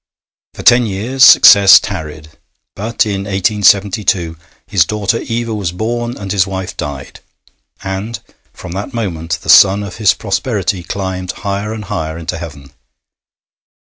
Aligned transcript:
For 0.55 0.63
ten 0.63 0.87
years 0.87 1.23
success 1.23 1.79
tarried, 1.79 2.29
but 2.75 3.05
in 3.05 3.25
1872 3.25 4.35
his 4.65 4.83
daughter 4.83 5.19
Eva 5.21 5.53
was 5.53 5.71
born 5.71 6.17
and 6.17 6.31
his 6.31 6.47
wife 6.47 6.75
died, 6.75 7.19
and 7.83 8.19
from 8.51 8.71
that 8.71 8.95
moment 8.95 9.37
the 9.43 9.47
sun 9.49 9.83
of 9.83 9.97
his 9.97 10.15
prosperity 10.15 10.81
climbed 10.81 11.33
higher 11.45 11.71
and 11.71 11.83
higher 11.85 12.17
into 12.17 12.39
heaven. 12.39 12.71